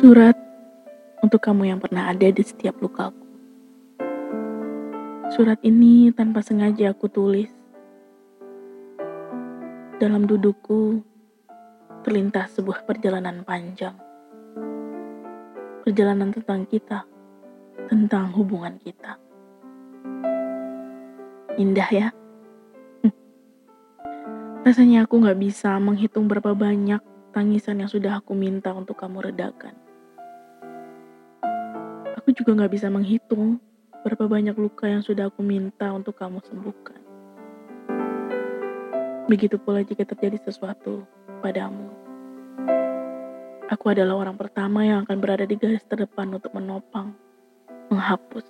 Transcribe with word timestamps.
Surat 0.00 0.32
untuk 1.20 1.44
kamu 1.44 1.76
yang 1.76 1.76
pernah 1.76 2.08
ada 2.08 2.24
di 2.24 2.40
setiap 2.40 2.80
lukaku. 2.80 3.20
Surat 5.28 5.60
ini 5.60 6.08
tanpa 6.08 6.40
sengaja 6.40 6.96
aku 6.96 7.04
tulis. 7.12 7.52
Dalam 10.00 10.24
dudukku 10.24 11.04
terlintas 12.00 12.56
sebuah 12.56 12.88
perjalanan 12.88 13.44
panjang. 13.44 13.92
Perjalanan 15.84 16.32
tentang 16.32 16.64
kita, 16.64 17.04
tentang 17.92 18.32
hubungan 18.32 18.80
kita. 18.80 19.20
Indah 21.60 21.90
ya? 21.92 22.08
Rasanya 24.64 25.04
aku 25.04 25.28
gak 25.28 25.36
bisa 25.36 25.76
menghitung 25.76 26.24
berapa 26.24 26.56
banyak 26.56 27.04
tangisan 27.36 27.84
yang 27.84 27.92
sudah 27.92 28.16
aku 28.24 28.32
minta 28.32 28.72
untuk 28.72 28.96
kamu 28.96 29.28
redakan. 29.28 29.89
Aku 32.30 32.46
juga 32.46 32.62
gak 32.62 32.78
bisa 32.78 32.86
menghitung 32.86 33.58
berapa 34.06 34.30
banyak 34.30 34.54
luka 34.54 34.86
yang 34.86 35.02
sudah 35.02 35.34
aku 35.34 35.42
minta 35.42 35.90
untuk 35.90 36.14
kamu 36.14 36.38
sembuhkan. 36.46 37.02
Begitu 39.26 39.58
pula 39.58 39.82
jika 39.82 40.06
terjadi 40.06 40.38
sesuatu 40.46 41.02
padamu. 41.42 41.90
Aku 43.66 43.82
adalah 43.90 44.14
orang 44.14 44.38
pertama 44.38 44.86
yang 44.86 45.02
akan 45.02 45.18
berada 45.18 45.42
di 45.42 45.58
garis 45.58 45.82
terdepan 45.90 46.30
untuk 46.30 46.54
menopang, 46.54 47.18
menghapus, 47.90 48.46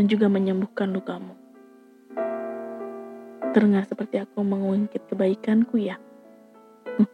dan 0.00 0.08
juga 0.08 0.24
menyembuhkan 0.24 0.88
lukamu. 0.88 1.36
Terdengar 3.52 3.84
seperti 3.84 4.16
aku 4.24 4.40
mengungkit 4.40 5.04
kebaikanku 5.12 5.76
ya. 5.76 6.00
Hm. 6.96 7.10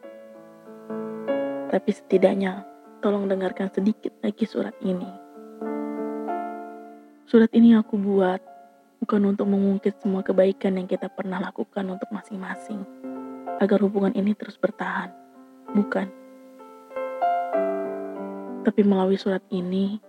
Tapi 1.75 1.91
setidaknya 1.91 2.62
tolong 3.02 3.27
dengarkan 3.27 3.66
sedikit 3.75 4.14
lagi 4.22 4.47
surat 4.47 4.78
ini. 4.86 5.29
Surat 7.30 7.46
ini 7.54 7.78
aku 7.78 7.94
buat 7.94 8.42
bukan 8.98 9.30
untuk 9.30 9.46
mengungkit 9.46 10.02
semua 10.02 10.26
kebaikan 10.26 10.74
yang 10.74 10.90
kita 10.90 11.06
pernah 11.06 11.38
lakukan 11.38 11.86
untuk 11.86 12.10
masing-masing 12.10 12.82
agar 13.62 13.78
hubungan 13.86 14.10
ini 14.18 14.34
terus 14.34 14.58
bertahan. 14.58 15.14
Bukan. 15.70 16.10
Tapi 18.66 18.80
melalui 18.82 19.14
surat 19.14 19.46
ini, 19.54 20.02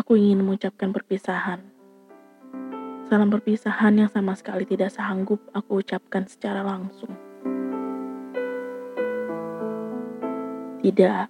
aku 0.00 0.16
ingin 0.16 0.40
mengucapkan 0.40 0.96
perpisahan 0.96 1.60
Salam 3.12 3.28
perpisahan 3.28 4.00
yang 4.00 4.08
sama 4.08 4.32
sekali 4.32 4.64
tidak 4.64 4.88
sanggup 4.88 5.36
aku 5.52 5.84
ucapkan 5.84 6.24
secara 6.24 6.64
langsung. 6.64 7.12
Tidak, 10.80 11.24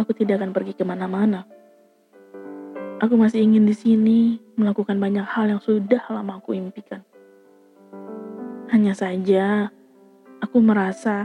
aku 0.00 0.10
tidak 0.16 0.40
akan 0.40 0.56
pergi 0.56 0.72
ke 0.72 0.80
mana-mana. 0.80 1.44
Aku 3.00 3.16
masih 3.16 3.40
ingin 3.40 3.64
di 3.64 3.72
sini 3.72 4.18
melakukan 4.60 5.00
banyak 5.00 5.24
hal 5.24 5.48
yang 5.48 5.62
sudah 5.64 6.04
lama 6.12 6.36
aku 6.36 6.52
impikan. 6.52 7.00
Hanya 8.68 8.92
saja, 8.92 9.72
aku 10.44 10.60
merasa 10.60 11.24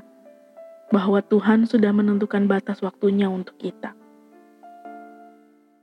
bahwa 0.87 1.19
Tuhan 1.19 1.67
sudah 1.67 1.91
menentukan 1.91 2.47
batas 2.47 2.79
waktunya 2.79 3.27
untuk 3.27 3.59
kita. 3.59 3.91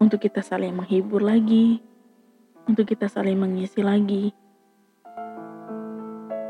Untuk 0.01 0.25
kita 0.25 0.41
saling 0.41 0.73
menghibur 0.73 1.21
lagi, 1.21 1.85
untuk 2.65 2.89
kita 2.89 3.13
saling 3.13 3.37
mengisi 3.37 3.85
lagi. 3.85 4.33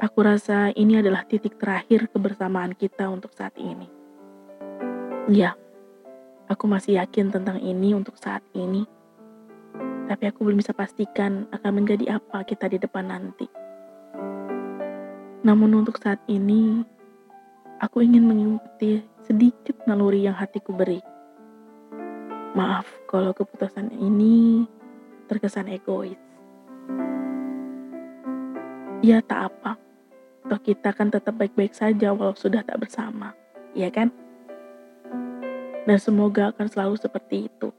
Aku 0.06 0.23
rasa 0.23 0.71
ini 0.78 1.03
adalah 1.03 1.27
titik 1.27 1.59
terakhir 1.59 2.06
kebersamaan 2.15 2.78
kita 2.78 3.11
untuk 3.11 3.34
saat 3.34 3.59
ini. 3.59 3.91
Ya, 5.27 5.59
aku 6.47 6.71
masih 6.71 7.03
yakin 7.03 7.34
tentang 7.34 7.59
ini 7.59 7.91
untuk 7.91 8.15
saat 8.15 8.47
ini, 8.55 8.87
tapi 10.11 10.29
aku 10.31 10.47
belum 10.47 10.59
bisa 10.59 10.75
pastikan 10.75 11.47
akan 11.55 11.83
menjadi 11.83 12.19
apa 12.19 12.43
kita 12.43 12.67
di 12.67 12.79
depan 12.79 13.11
nanti. 13.11 13.47
Namun 15.43 15.83
untuk 15.83 15.99
saat 15.99 16.23
ini, 16.31 16.87
aku 17.83 18.03
ingin 18.07 18.23
mengikuti 18.23 19.03
sedikit 19.27 19.75
naluri 19.91 20.23
yang 20.23 20.39
hatiku 20.39 20.71
beri. 20.71 21.03
Maaf 22.55 22.87
kalau 23.11 23.35
keputusan 23.35 23.91
ini 23.91 24.67
terkesan 25.27 25.67
egois. 25.67 26.19
Ya 29.03 29.19
tak 29.19 29.51
apa, 29.51 29.75
toh 30.47 30.63
kita 30.63 30.95
kan 30.95 31.11
tetap 31.11 31.34
baik-baik 31.34 31.75
saja 31.75 32.15
walau 32.15 32.39
sudah 32.39 32.63
tak 32.63 32.79
bersama, 32.79 33.34
ya 33.75 33.91
kan? 33.91 34.15
Dan 35.83 35.99
semoga 35.99 36.55
akan 36.55 36.71
selalu 36.71 36.95
seperti 37.03 37.51
itu. 37.51 37.75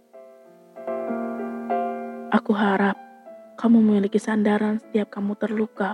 Aku 2.34 2.50
harap 2.50 2.98
kamu 3.62 3.78
memiliki 3.78 4.18
sandaran 4.18 4.82
setiap 4.82 5.14
kamu 5.14 5.38
terluka. 5.38 5.94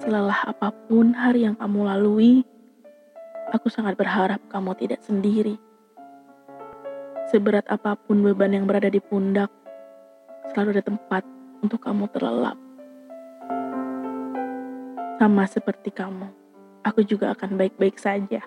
Selelah 0.00 0.48
apa 0.48 0.72
pun 0.88 1.12
hari 1.12 1.44
yang 1.44 1.52
kamu 1.60 1.84
lalui, 1.84 2.40
aku 3.52 3.68
sangat 3.68 4.00
berharap 4.00 4.40
kamu 4.48 4.72
tidak 4.80 5.04
sendiri. 5.04 5.60
Seberat 7.28 7.68
apa 7.68 8.00
pun 8.00 8.24
beban 8.24 8.56
yang 8.56 8.64
berada 8.64 8.88
di 8.88 8.96
pundak, 8.96 9.52
selalu 10.56 10.80
ada 10.80 10.88
tempat 10.88 11.20
untuk 11.60 11.84
kamu 11.84 12.08
terlelap. 12.08 12.56
Sama 15.20 15.44
seperti 15.44 15.92
kamu, 15.92 16.32
aku 16.80 17.04
juga 17.04 17.36
akan 17.36 17.60
baik-baik 17.60 18.00
saja. 18.00 18.40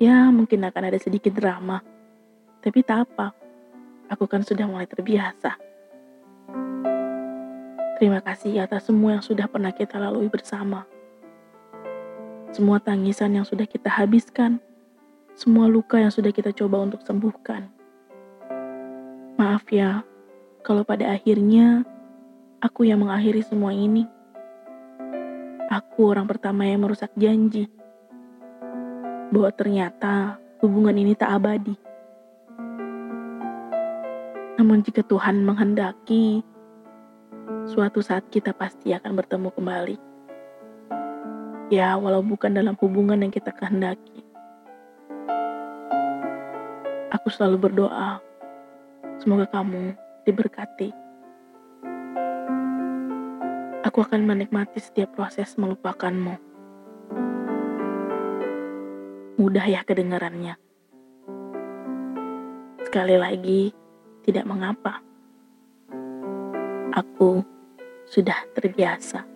Ya, 0.00 0.32
mungkin 0.32 0.64
akan 0.64 0.88
ada 0.88 0.96
sedikit 0.96 1.36
drama, 1.36 1.84
tapi 2.64 2.80
tak 2.80 3.04
apa. 3.04 3.43
Aku 4.12 4.28
kan 4.28 4.44
sudah 4.44 4.68
mulai 4.68 4.84
terbiasa. 4.84 5.56
Terima 7.96 8.20
kasih 8.20 8.60
atas 8.60 8.90
semua 8.90 9.16
yang 9.16 9.24
sudah 9.24 9.46
pernah 9.48 9.70
kita 9.70 9.96
lalui 9.96 10.28
bersama. 10.28 10.84
Semua 12.52 12.82
tangisan 12.82 13.34
yang 13.34 13.46
sudah 13.46 13.64
kita 13.64 13.88
habiskan, 13.88 14.60
semua 15.34 15.66
luka 15.66 15.98
yang 15.98 16.10
sudah 16.10 16.30
kita 16.30 16.54
coba 16.54 16.84
untuk 16.84 17.02
sembuhkan. 17.02 17.70
Maaf 19.34 19.66
ya, 19.72 20.06
kalau 20.62 20.86
pada 20.86 21.10
akhirnya 21.10 21.82
aku 22.62 22.86
yang 22.86 23.02
mengakhiri 23.02 23.42
semua 23.42 23.74
ini. 23.74 24.06
Aku 25.72 26.12
orang 26.12 26.28
pertama 26.28 26.68
yang 26.68 26.86
merusak 26.86 27.10
janji 27.18 27.66
bahwa 29.34 29.50
ternyata 29.50 30.38
hubungan 30.62 30.94
ini 30.94 31.18
tak 31.18 31.34
abadi. 31.34 31.74
Namun 34.64 34.80
jika 34.80 35.04
Tuhan 35.04 35.44
menghendaki, 35.44 36.40
suatu 37.68 38.00
saat 38.00 38.24
kita 38.32 38.56
pasti 38.56 38.96
akan 38.96 39.12
bertemu 39.12 39.52
kembali. 39.52 39.96
Ya, 41.68 42.00
walau 42.00 42.24
bukan 42.24 42.56
dalam 42.56 42.72
hubungan 42.80 43.20
yang 43.20 43.28
kita 43.28 43.52
kehendaki. 43.52 44.24
Aku 47.12 47.28
selalu 47.28 47.68
berdoa, 47.68 48.24
semoga 49.20 49.44
kamu 49.52 50.00
diberkati. 50.24 50.96
Aku 53.84 54.00
akan 54.00 54.24
menikmati 54.24 54.80
setiap 54.80 55.12
proses 55.12 55.60
melupakanmu. 55.60 56.40
Mudah 59.36 59.66
ya 59.68 59.84
kedengarannya. 59.84 60.56
Sekali 62.88 63.20
lagi, 63.20 63.83
tidak 64.24 64.48
mengapa. 64.48 65.04
Aku 66.96 67.44
sudah 68.08 68.48
terbiasa. 68.56 69.33